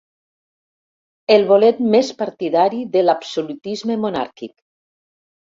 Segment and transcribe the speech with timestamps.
[1.35, 4.57] El bolet més partidari de l'absolutisme monàrquic.